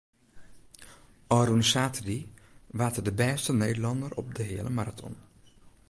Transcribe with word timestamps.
Ofrûne 1.37 1.65
saterdei 1.71 2.21
waard 2.77 2.97
er 2.99 3.05
de 3.07 3.13
bêste 3.19 3.51
Nederlanner 3.53 4.11
op 4.21 4.27
de 4.37 4.43
heale 4.49 4.71
maraton. 4.77 5.15